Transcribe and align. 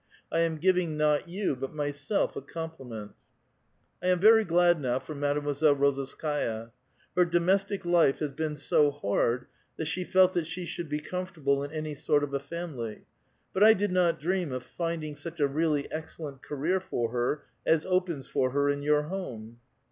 I 0.31 0.39
am 0.39 0.57
giving 0.57 0.97
not 0.97 1.27
you, 1.29 1.55
but 1.55 1.75
myself, 1.75 2.35
a 2.35 2.41
compliment!" 2.41 3.11
''I 4.03 4.07
am 4.07 4.19
very 4.19 4.43
glad 4.43 4.81
now 4.81 4.97
for 4.97 5.13
Mademoiselle 5.13 5.75
Rozalskaia; 5.75 6.71
her 7.15 7.23
domestic 7.25 7.85
life 7.85 8.17
has 8.17 8.31
been 8.31 8.55
so 8.55 8.89
hard 8.89 9.45
that 9.77 9.85
she 9.85 10.03
felt 10.03 10.33
that 10.33 10.47
she 10.47 10.65
should 10.65 10.89
be 10.89 10.99
comfortable 11.01 11.63
in 11.63 11.69
anv 11.69 11.95
sort 11.97 12.23
of 12.23 12.33
a 12.33 12.39
familv. 12.39 13.03
But 13.53 13.61
I 13.63 13.75
did 13.75 13.91
not 13.91 14.19
dream 14.19 14.51
of 14.51 14.63
finding 14.63 15.15
such 15.15 15.39
a 15.39 15.45
really 15.45 15.85
excellent 15.91 16.41
career 16.41 16.79
for 16.79 17.11
her 17.11 17.43
as 17.63 17.85
opens 17.85 18.27
for 18.27 18.49
her 18.49 18.71
in 18.71 18.81
your 18.81 19.03
home." 19.03 19.59